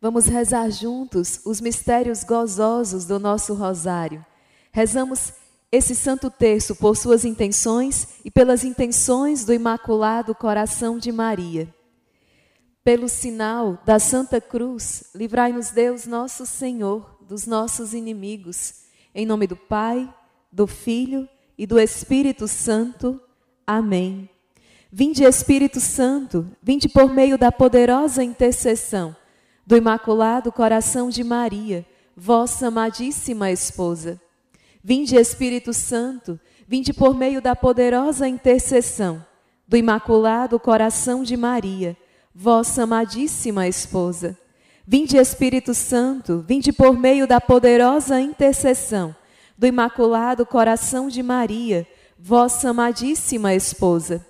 [0.00, 4.24] Vamos rezar juntos os mistérios gozosos do nosso rosário.
[4.70, 5.32] Rezamos
[5.72, 11.74] esse santo terço por suas intenções e pelas intenções do Imaculado Coração de Maria.
[12.84, 18.84] Pelo sinal da Santa Cruz, livrai-nos Deus nosso Senhor dos nossos inimigos.
[19.12, 20.08] Em nome do Pai,
[20.50, 21.28] do Filho
[21.58, 23.20] e do Espírito Santo.
[23.66, 24.30] Amém.
[24.92, 29.14] Vinde Espírito Santo, vinde por meio da poderosa intercessão
[29.68, 31.84] do Imaculado Coração de Maria,
[32.16, 34.18] vossa amadíssima esposa.
[34.82, 39.22] Vinde, Espírito Santo, vinde por meio da poderosa intercessão
[39.66, 41.94] do Imaculado Coração de Maria,
[42.34, 44.38] vossa amadíssima esposa.
[44.86, 49.14] Vinde, Espírito Santo, vinde por meio da poderosa intercessão
[49.58, 51.86] do Imaculado Coração de Maria,
[52.18, 54.24] vossa amadíssima esposa.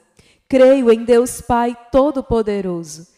[0.48, 3.17] Creio em Deus Pai Todo-Poderoso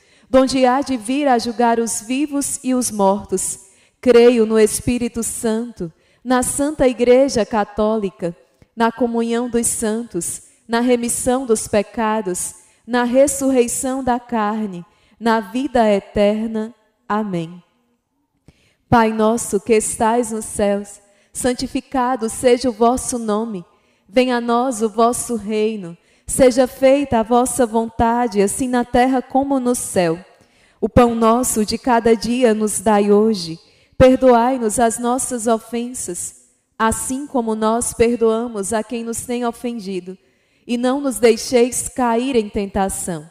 [0.31, 3.65] donde há de vir a julgar os vivos e os mortos.
[3.99, 5.91] Creio no Espírito Santo,
[6.23, 8.33] na Santa Igreja Católica,
[8.73, 12.55] na comunhão dos santos, na remissão dos pecados,
[12.87, 14.85] na ressurreição da carne,
[15.19, 16.73] na vida eterna.
[17.09, 17.61] Amém.
[18.87, 21.01] Pai nosso que estais nos céus,
[21.33, 23.65] santificado seja o vosso nome.
[24.07, 25.97] Venha a nós o vosso reino.
[26.31, 30.17] Seja feita a vossa vontade, assim na terra como no céu.
[30.79, 33.59] O pão nosso de cada dia nos dai hoje.
[33.97, 36.45] Perdoai-nos as nossas ofensas,
[36.79, 40.17] assim como nós perdoamos a quem nos tem ofendido.
[40.65, 43.29] E não nos deixeis cair em tentação,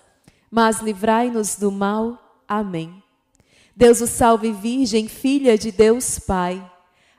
[0.50, 2.42] mas livrai-nos do mal.
[2.46, 3.02] Amém.
[3.74, 6.62] Deus o salve, Virgem, filha de Deus Pai.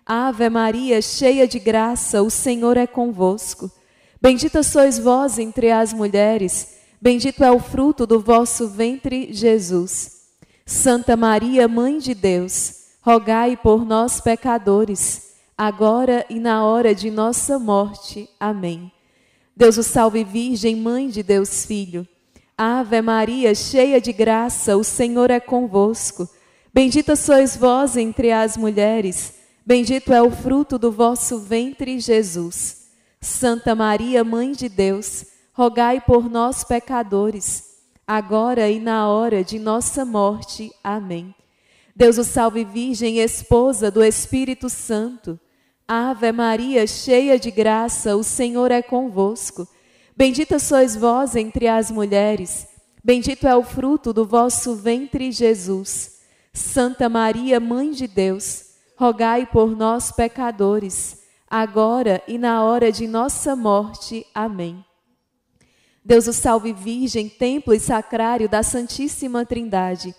[0.05, 3.80] Ave Maria, cheia de graça, o Senhor é convosco.
[4.21, 10.27] Bendita sois vós entre as mulheres, bendito é o fruto do vosso ventre, Jesus.
[10.63, 17.57] Santa Maria, Mãe de Deus, rogai por nós, pecadores, agora e na hora de nossa
[17.57, 18.29] morte.
[18.39, 18.91] Amém.
[19.57, 22.07] Deus o salve, Virgem, Mãe de Deus Filho.
[22.55, 26.29] Ave Maria, cheia de graça, o Senhor é convosco.
[26.71, 29.33] Bendita sois vós entre as mulheres,
[29.65, 32.80] bendito é o fruto do vosso ventre, Jesus.
[33.23, 40.03] Santa Maria, Mãe de Deus, rogai por nós, pecadores, agora e na hora de nossa
[40.03, 40.71] morte.
[40.83, 41.33] Amém.
[41.95, 45.39] Deus o salve, Virgem, esposa do Espírito Santo.
[45.87, 49.67] Ave Maria, cheia de graça, o Senhor é convosco.
[50.17, 52.67] Bendita sois vós entre as mulheres,
[53.03, 56.21] bendito é o fruto do vosso ventre, Jesus.
[56.51, 58.65] Santa Maria, Mãe de Deus,
[58.97, 61.20] rogai por nós, pecadores
[61.51, 64.25] agora e na hora de nossa morte.
[64.33, 64.85] Amém.
[66.03, 70.15] Deus o salve, Virgem, templo e sacrário da Santíssima Trindade.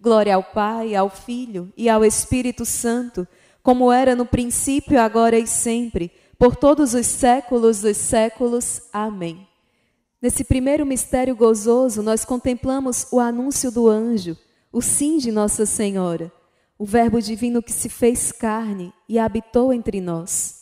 [0.00, 3.26] Glória ao Pai, ao Filho e ao Espírito Santo,
[3.62, 8.82] como era no princípio, agora e sempre, por todos os séculos dos séculos.
[8.92, 9.46] Amém.
[10.20, 14.36] Nesse primeiro mistério gozoso, nós contemplamos o anúncio do anjo,
[14.72, 16.32] o sim de Nossa Senhora,
[16.76, 20.61] o Verbo divino que se fez carne e habitou entre nós.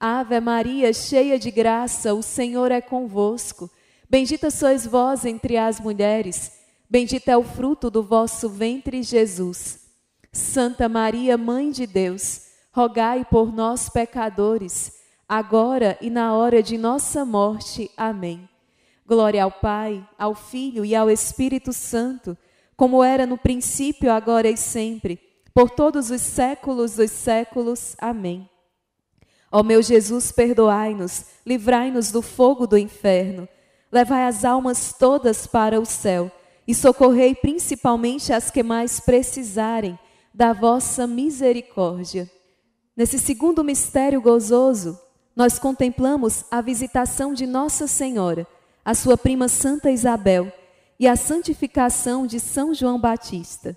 [0.00, 3.70] Ave Maria, cheia de graça, o Senhor é convosco.
[4.08, 6.58] Bendita sois vós entre as mulheres
[6.90, 9.78] Bendito é o fruto do vosso ventre, Jesus.
[10.32, 14.98] Santa Maria, Mãe de Deus, rogai por nós, pecadores,
[15.28, 17.88] agora e na hora de nossa morte.
[17.96, 18.48] Amém.
[19.06, 22.36] Glória ao Pai, ao Filho e ao Espírito Santo,
[22.76, 25.20] como era no princípio, agora e sempre,
[25.54, 27.94] por todos os séculos dos séculos.
[28.00, 28.50] Amém.
[29.50, 33.48] Ó meu Jesus, perdoai-nos, livrai-nos do fogo do inferno,
[33.90, 36.30] levai as almas todas para o céu
[36.66, 39.98] e socorrei principalmente as que mais precisarem
[40.32, 42.30] da vossa misericórdia.
[42.96, 44.96] Nesse segundo mistério gozoso,
[45.34, 48.46] nós contemplamos a visitação de Nossa Senhora,
[48.84, 50.52] a sua prima Santa Isabel
[50.98, 53.76] e a santificação de São João Batista.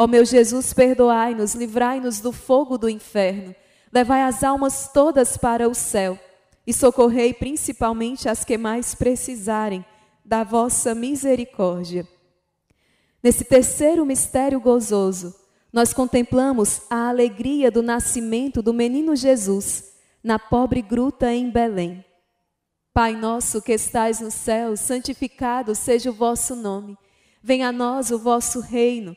[0.00, 3.52] Ó meu Jesus, perdoai-nos, livrai-nos do fogo do inferno,
[3.92, 6.16] levai as almas todas para o céu
[6.64, 9.84] e socorrei principalmente as que mais precisarem
[10.24, 12.06] da vossa misericórdia.
[13.20, 15.34] Nesse terceiro mistério gozoso,
[15.72, 22.04] nós contemplamos a alegria do nascimento do menino Jesus na pobre gruta em Belém.
[22.94, 26.96] Pai nosso que estais no céu, santificado seja o vosso nome.
[27.42, 29.16] Venha a nós o vosso reino.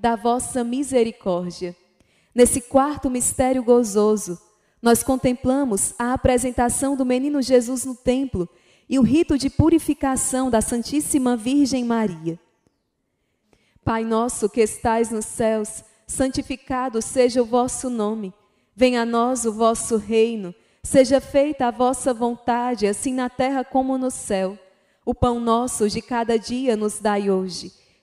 [0.00, 1.76] da vossa misericórdia.
[2.34, 4.40] Nesse quarto mistério gozoso,
[4.80, 8.48] nós contemplamos a apresentação do menino Jesus no templo
[8.88, 12.40] e o rito de purificação da Santíssima Virgem Maria.
[13.84, 18.32] Pai nosso que estais nos céus, santificado seja o vosso nome.
[18.74, 20.54] Venha a nós o vosso reino.
[20.82, 24.58] Seja feita a vossa vontade, assim na terra como no céu.
[25.04, 27.79] O pão nosso de cada dia nos dai hoje.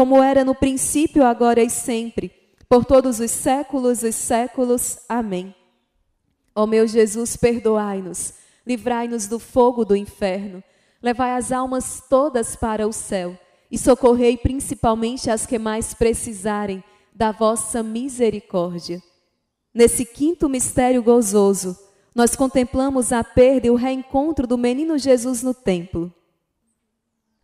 [0.00, 2.32] como era no princípio, agora e sempre,
[2.66, 4.98] por todos os séculos e séculos.
[5.06, 5.54] Amém.
[6.54, 8.32] Ó meu Jesus, perdoai-nos,
[8.66, 10.64] livrai-nos do fogo do inferno,
[11.02, 13.38] levai as almas todas para o céu
[13.70, 16.82] e socorrei principalmente as que mais precisarem
[17.14, 19.02] da vossa misericórdia.
[19.74, 21.78] Nesse quinto mistério gozoso,
[22.14, 26.10] nós contemplamos a perda e o reencontro do menino Jesus no templo.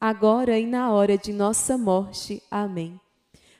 [0.00, 2.42] agora e na hora de nossa morte.
[2.50, 3.00] Amém.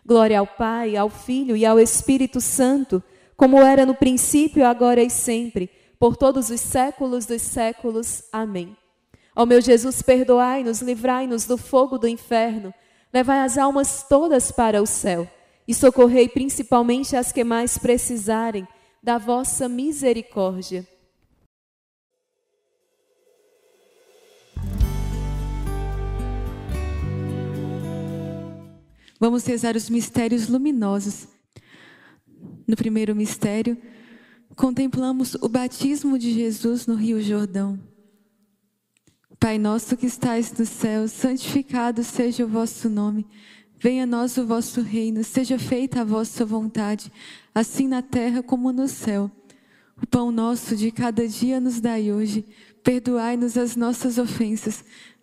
[0.04, 3.02] Glória ao Pai, ao Filho e ao Espírito Santo,
[3.36, 5.68] como era no princípio, agora e sempre,
[5.98, 8.22] por todos os séculos dos séculos.
[8.32, 8.76] Amém.
[9.34, 12.72] Ó meu Jesus, perdoai-nos, livrai-nos do fogo do inferno,
[13.12, 15.28] levai as almas todas para o céu
[15.68, 18.66] e socorrei principalmente as que mais precisarem
[19.02, 20.86] da vossa misericórdia.
[29.18, 31.26] Vamos rezar os mistérios luminosos.
[32.66, 33.78] No primeiro mistério,
[34.54, 37.78] contemplamos o batismo de Jesus no Rio Jordão.
[39.38, 43.26] Pai nosso que estais no céu, santificado seja o vosso nome.
[43.78, 47.12] Venha a nós o vosso reino, seja feita a vossa vontade,
[47.54, 49.30] assim na terra como no céu.
[50.02, 52.44] O pão nosso de cada dia nos dai hoje.
[52.82, 54.84] Perdoai-nos as nossas ofensas,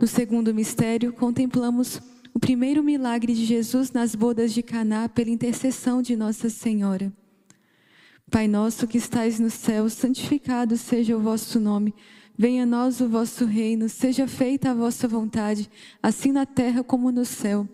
[0.00, 2.00] No segundo mistério, contemplamos
[2.32, 7.12] o primeiro milagre de Jesus nas bodas de Caná pela intercessão de Nossa Senhora.
[8.30, 11.92] Pai nosso que estais no céu, santificado seja o vosso nome.
[12.36, 15.68] Venha a nós o vosso reino, seja feita a vossa vontade,
[16.00, 17.68] assim na terra como no céu.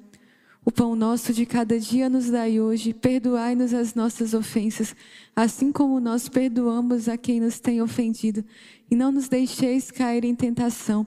[0.65, 4.97] O pão nosso de cada dia nos dai hoje, perdoai-nos as nossas ofensas,
[5.37, 8.43] assim como nós perdoamos a quem nos tem ofendido,
[8.91, 11.07] e não nos deixeis cair em tentação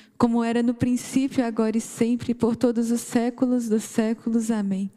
[0.21, 4.51] como era no princípio, agora e sempre, por todos os séculos dos séculos.
[4.51, 4.87] Amém.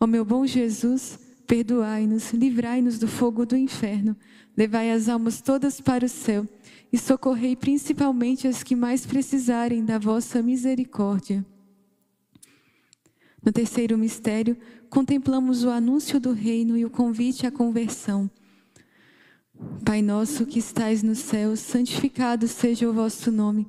[0.00, 4.16] Ó meu bom Jesus, perdoai-nos, livrai-nos do fogo do inferno,
[4.56, 6.48] levai as almas todas para o céu
[6.90, 11.44] e socorrei principalmente as que mais precisarem da vossa misericórdia.
[13.44, 14.56] No terceiro mistério,
[14.88, 18.30] contemplamos o anúncio do reino e o convite à conversão.
[19.84, 23.68] Pai nosso que estais no céu, santificado seja o vosso nome.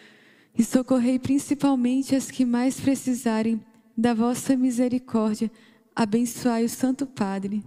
[0.57, 3.61] e socorrei principalmente as que mais precisarem
[3.97, 5.51] da vossa misericórdia.
[5.95, 7.63] Abençoai o Santo Padre.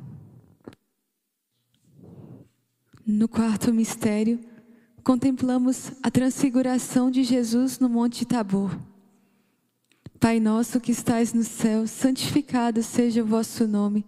[3.07, 4.41] No quarto mistério,
[5.03, 8.79] contemplamos a transfiguração de Jesus no Monte Tabor.
[10.19, 14.07] Pai nosso que estais no céu, santificado seja o vosso nome.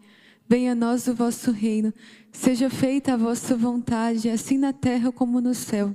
[0.49, 1.93] Venha a nós o vosso reino.
[2.33, 5.95] Seja feita a vossa vontade, assim na terra como no céu.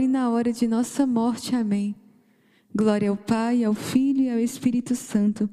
[0.00, 1.54] e na hora de nossa morte.
[1.54, 1.94] Amém.
[2.74, 5.48] Glória ao Pai, ao Filho e ao Espírito Santo,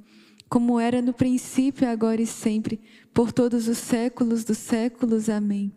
[0.50, 2.80] como era no princípio, agora e sempre,
[3.14, 5.30] por todos os séculos dos séculos.
[5.30, 5.72] Amém.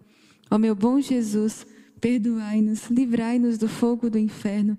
[0.51, 1.67] Ó meu bom Jesus,
[2.01, 4.79] perdoai-nos, livrai-nos do fogo do inferno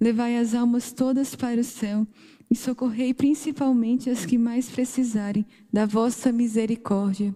[0.00, 2.06] Levai as almas todas para o céu
[2.50, 7.34] e socorrei principalmente as que mais precisarem da vossa misericórdia.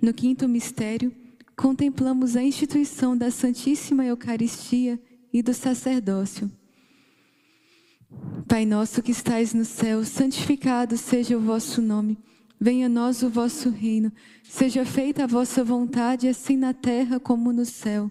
[0.00, 1.12] No quinto mistério,
[1.56, 5.00] contemplamos a instituição da Santíssima Eucaristia
[5.32, 6.50] e do sacerdócio.
[8.46, 12.18] Pai nosso que estais no céu, santificado seja o vosso nome.
[12.60, 14.12] Venha a nós o vosso reino.
[14.44, 18.10] Seja feita a vossa vontade, assim na terra como no céu.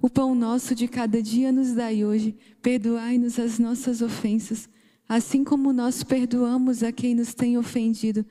[0.00, 2.34] O pão nosso de cada dia nos dai hoje.
[2.62, 4.68] Perdoai-nos as nossas ofensas,
[5.08, 8.24] assim como nós perdoamos a quem nos tem ofendido.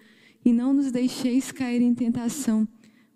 [0.44, 2.68] E não nos deixeis cair em tentação,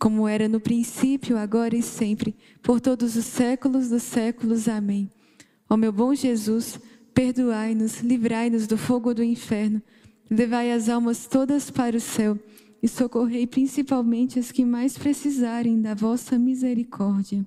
[0.00, 4.66] como era no princípio, agora e sempre, por todos os séculos dos séculos.
[4.66, 5.10] Amém.
[5.68, 6.80] Ó meu bom Jesus,
[7.12, 9.82] perdoai-nos, livrai-nos do fogo do inferno,
[10.30, 12.38] levai as almas todas para o céu
[12.82, 17.44] e socorrei principalmente as que mais precisarem da vossa misericórdia.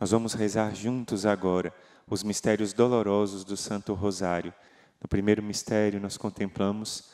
[0.00, 1.74] Nós vamos rezar juntos agora
[2.08, 4.54] os mistérios dolorosos do Santo Rosário.
[5.02, 7.13] No primeiro mistério, nós contemplamos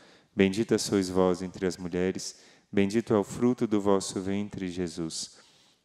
[0.35, 2.39] Bendita sois vós entre as mulheres,
[2.71, 5.37] bendito é o fruto do vosso ventre, Jesus.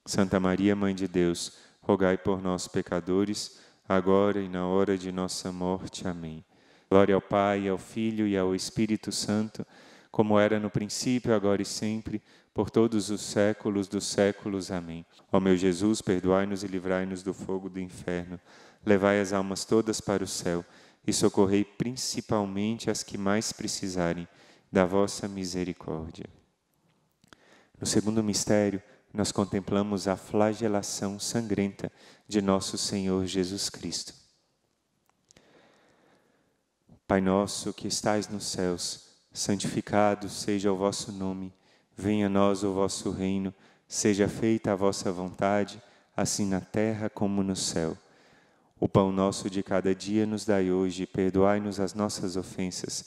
[0.05, 5.51] Santa Maria, Mãe de Deus, rogai por nós, pecadores, agora e na hora de nossa
[5.51, 6.07] morte.
[6.07, 6.44] Amém.
[6.88, 9.66] Glória ao Pai, ao Filho e ao Espírito Santo
[10.16, 12.22] como era no princípio, agora e sempre,
[12.55, 14.70] por todos os séculos dos séculos.
[14.70, 15.05] Amém.
[15.30, 18.40] Ó meu Jesus, perdoai-nos e livrai-nos do fogo do inferno.
[18.82, 20.64] Levai as almas todas para o céu
[21.07, 24.26] e socorrei principalmente as que mais precisarem
[24.70, 26.26] da vossa misericórdia.
[27.80, 31.90] No segundo mistério, nós contemplamos a flagelação sangrenta
[32.28, 34.12] de nosso Senhor Jesus Cristo.
[37.06, 41.54] Pai nosso que estais nos céus, santificado seja o vosso nome,
[41.96, 43.54] venha a nós o vosso reino,
[43.86, 45.80] seja feita a vossa vontade,
[46.16, 47.96] assim na terra como no céu.
[48.78, 53.06] O pão nosso de cada dia nos dai hoje, perdoai-nos as nossas ofensas,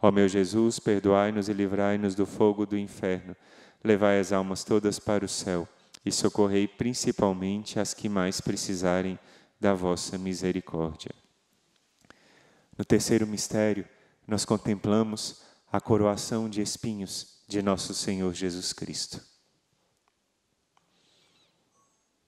[0.00, 3.36] Ó meu Jesus, perdoai-nos e livrai-nos do fogo do inferno.
[3.82, 5.68] Levai as almas todas para o céu
[6.04, 9.18] e socorrei principalmente as que mais precisarem
[9.60, 11.12] da vossa misericórdia.
[12.76, 13.88] No terceiro mistério,
[14.26, 19.20] nós contemplamos a coroação de espinhos de nosso Senhor Jesus Cristo.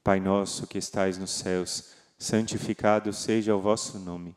[0.03, 4.37] Pai nosso que estais nos céus, santificado seja o vosso nome.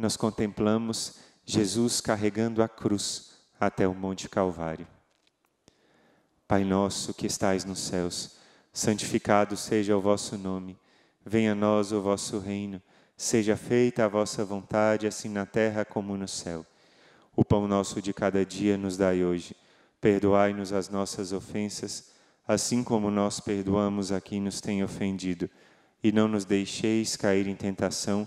[0.00, 4.86] nós contemplamos Jesus carregando a cruz até o Monte Calvário.
[6.48, 8.38] Pai nosso que estais nos céus,
[8.72, 10.78] santificado seja o vosso nome,
[11.24, 12.80] venha a nós o vosso reino,
[13.14, 16.64] seja feita a vossa vontade, assim na terra como no céu.
[17.36, 19.54] O pão nosso de cada dia nos dai hoje.
[20.00, 22.10] Perdoai-nos as nossas ofensas,
[22.48, 25.48] assim como nós perdoamos a quem nos tem ofendido.
[26.02, 28.26] E não nos deixeis cair em tentação,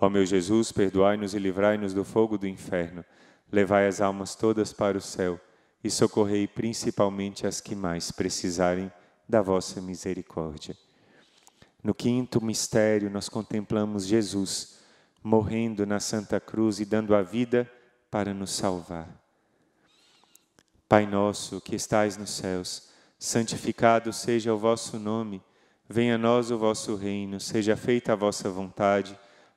[0.00, 3.04] Ó meu Jesus, perdoai-nos e livrai-nos do fogo do inferno.
[3.50, 5.40] Levai as almas todas para o céu
[5.82, 8.90] e socorrei principalmente as que mais precisarem
[9.28, 10.76] da vossa misericórdia.
[11.82, 14.80] No quinto mistério, nós contemplamos Jesus
[15.22, 17.70] morrendo na Santa Cruz e dando a vida
[18.10, 19.08] para nos salvar.
[20.88, 25.42] Pai nosso que estais nos céus, santificado seja o vosso nome,
[25.88, 29.18] venha a nós o vosso reino, seja feita a vossa vontade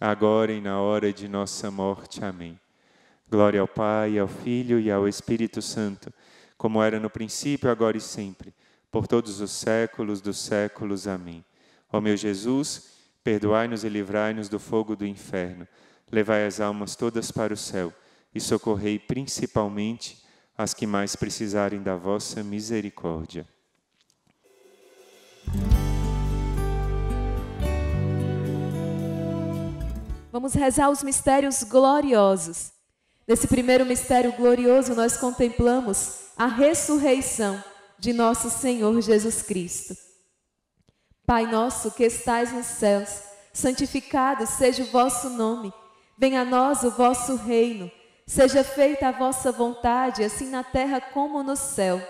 [0.00, 2.24] agora e na hora de nossa morte.
[2.24, 2.58] Amém.
[3.30, 6.12] Glória ao Pai, ao Filho e ao Espírito Santo,
[6.56, 8.54] como era no princípio, agora e sempre,
[8.90, 11.08] por todos os séculos dos séculos.
[11.08, 11.44] Amém.
[11.92, 12.92] Ó meu Jesus,
[13.22, 15.66] perdoai-nos e livrai-nos do fogo do inferno.
[16.12, 17.92] Levai as almas todas para o céu
[18.34, 20.22] e socorrei principalmente
[20.56, 23.46] as que mais precisarem da vossa misericórdia.
[30.34, 32.72] Vamos rezar os mistérios gloriosos.
[33.24, 37.62] Nesse primeiro mistério glorioso, nós contemplamos a ressurreição
[38.00, 39.96] de nosso Senhor Jesus Cristo.
[41.24, 43.22] Pai nosso que estais nos céus,
[43.52, 45.72] santificado seja o vosso nome.
[46.18, 47.88] Venha a nós o vosso reino.
[48.26, 52.02] Seja feita a vossa vontade, assim na terra como no céu.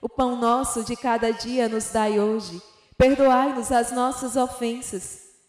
[0.00, 2.62] O pão nosso de cada dia nos dai hoje.
[2.96, 5.27] Perdoai-nos as nossas ofensas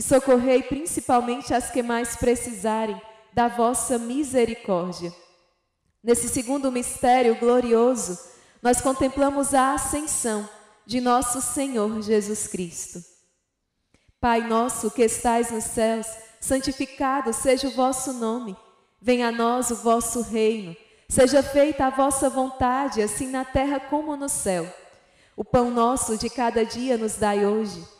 [0.00, 2.98] e socorrei principalmente as que mais precisarem
[3.34, 5.12] da vossa misericórdia.
[6.02, 8.18] Nesse segundo mistério glorioso,
[8.62, 10.48] nós contemplamos a ascensão
[10.86, 13.04] de nosso Senhor Jesus Cristo.
[14.18, 16.06] Pai nosso que estais nos céus,
[16.40, 18.56] santificado seja o vosso nome.
[19.02, 20.74] Venha a nós o vosso reino.
[21.10, 24.66] Seja feita a vossa vontade, assim na terra como no céu.
[25.36, 27.99] O pão nosso de cada dia nos dai hoje.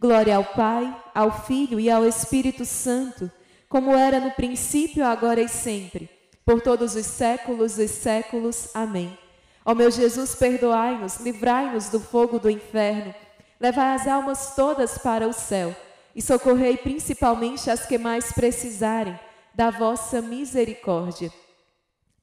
[0.00, 3.30] Glória ao Pai, ao Filho e ao Espírito Santo,
[3.68, 6.08] como era no princípio, agora e sempre,
[6.44, 8.68] por todos os séculos dos séculos.
[8.74, 9.18] Amém.
[9.64, 13.14] Ó meu Jesus, perdoai-nos, livrai-nos do fogo do inferno,
[13.60, 15.74] levai as almas todas para o céu
[16.14, 19.18] e socorrei principalmente as que mais precisarem
[19.54, 21.30] da vossa misericórdia.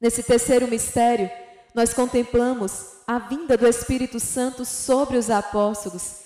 [0.00, 1.30] Nesse terceiro mistério,
[1.74, 6.25] nós contemplamos a vinda do Espírito Santo sobre os apóstolos,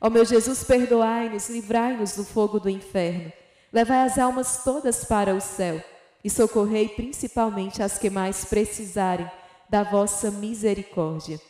[0.00, 3.32] Ó meu Jesus, perdoai-nos, livrai-nos do fogo do inferno,
[3.72, 5.82] levai as almas todas para o céu
[6.22, 9.30] e socorrei principalmente as que mais precisarem
[9.68, 11.40] da vossa misericórdia.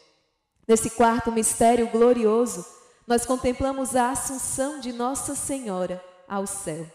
[0.66, 2.64] Nesse quarto mistério glorioso,
[3.06, 6.86] nós contemplamos a assunção de Nossa Senhora ao céu.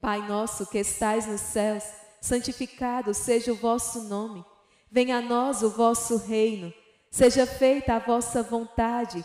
[0.00, 1.84] Pai nosso que estais nos céus,
[2.20, 4.44] santificado seja o vosso nome.
[4.90, 6.72] Venha a nós o vosso reino.
[7.10, 9.24] Seja feita a vossa vontade,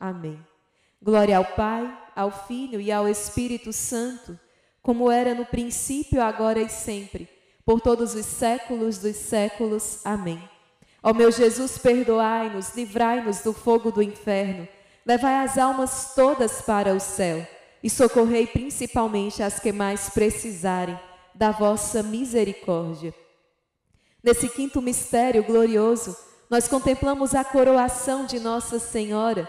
[0.00, 0.44] Amém.
[1.02, 4.38] Glória ao Pai, ao Filho e ao Espírito Santo,
[4.82, 7.28] como era no princípio, agora e sempre
[7.70, 10.00] por todos os séculos dos séculos.
[10.04, 10.42] Amém.
[11.02, 14.66] Ó meu Jesus, perdoai-nos, livrai-nos do fogo do inferno,
[15.06, 17.46] levai as almas todas para o céu
[17.82, 20.98] e socorrei principalmente as que mais precisarem
[21.32, 23.14] da vossa misericórdia.
[24.22, 26.16] Nesse quinto mistério glorioso,
[26.50, 29.48] nós contemplamos a coroação de Nossa Senhora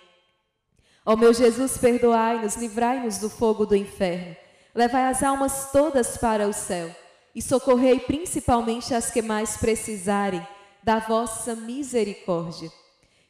[1.05, 4.35] Ó meu Jesus, perdoai-nos, livrai-nos do fogo do inferno.
[4.73, 6.95] Levai as almas todas para o céu
[7.33, 10.45] e socorrei principalmente as que mais precisarem
[10.83, 12.71] da vossa misericórdia.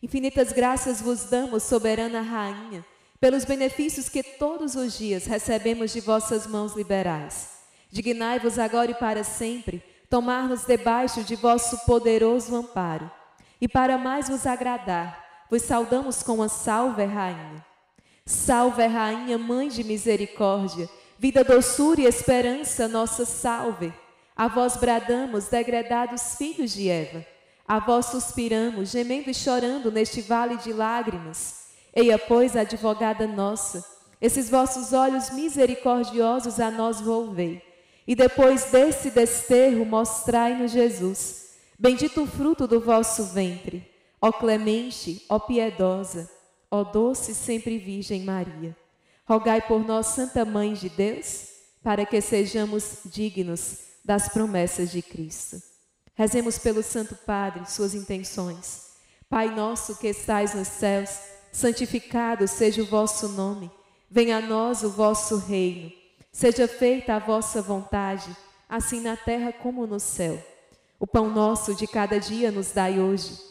[0.03, 2.85] Infinitas graças vos damos, soberana rainha,
[3.19, 7.51] pelos benefícios que todos os dias recebemos de vossas mãos liberais.
[7.89, 13.09] Dignai-vos agora e para sempre tomar-nos debaixo de vosso poderoso amparo.
[13.59, 17.65] E para mais vos agradar, vos saudamos com a salve, Rainha.
[18.25, 23.93] Salve, Rainha, Mãe de Misericórdia, vida, doçura e esperança, nossa salve.
[24.33, 27.25] A vós bradamos, degredados filhos de Eva.
[27.67, 31.65] A vós suspiramos, gemendo e chorando neste vale de lágrimas.
[31.93, 33.85] Eia, pois, advogada nossa,
[34.21, 37.61] esses vossos olhos misericordiosos a nós volvei.
[38.07, 41.55] E depois desse desterro, mostrai-nos Jesus.
[41.77, 43.90] Bendito o fruto do vosso ventre.
[44.23, 46.29] Ó clemente, ó piedosa,
[46.69, 48.77] ó doce sempre Virgem Maria,
[49.25, 51.47] rogai por nós, Santa Mãe de Deus,
[51.81, 55.59] para que sejamos dignos das promessas de Cristo.
[56.13, 58.91] Rezemos pelo Santo Padre, suas intenções.
[59.27, 61.09] Pai nosso que estais nos céus,
[61.51, 63.71] santificado seja o vosso nome.
[64.07, 65.91] Venha a nós o vosso reino.
[66.31, 68.35] Seja feita a vossa vontade,
[68.69, 70.39] assim na terra como no céu.
[70.99, 73.50] O pão nosso de cada dia nos dai hoje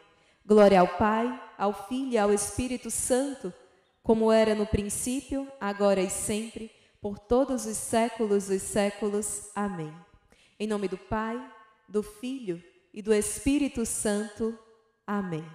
[0.51, 3.53] Glória ao Pai, ao Filho e ao Espírito Santo,
[4.03, 6.69] como era no princípio, agora e sempre,
[6.99, 9.49] por todos os séculos dos séculos.
[9.55, 9.95] Amém.
[10.59, 11.41] Em nome do Pai,
[11.87, 12.61] do Filho
[12.93, 14.59] e do Espírito Santo.
[15.07, 15.45] Amém.